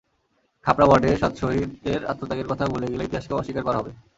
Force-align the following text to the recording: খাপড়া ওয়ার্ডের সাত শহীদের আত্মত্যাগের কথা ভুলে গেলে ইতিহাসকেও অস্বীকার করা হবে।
খাপড়া 0.65 0.87
ওয়ার্ডের 0.87 1.19
সাত 1.21 1.33
শহীদের 1.41 2.01
আত্মত্যাগের 2.05 2.49
কথা 2.51 2.65
ভুলে 2.65 2.91
গেলে 2.91 3.03
ইতিহাসকেও 3.05 3.39
অস্বীকার 3.39 3.65
করা 3.65 3.79
হবে। 3.79 3.91